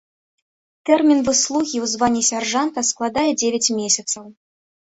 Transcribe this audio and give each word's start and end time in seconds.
Тэрмін 0.89 1.19
выслугі 1.27 1.69
ў 1.69 1.85
званні 1.93 2.23
сяржант 2.31 2.75
складае 2.91 3.29
дзевяць 3.45 3.73
месяцаў. 3.79 4.23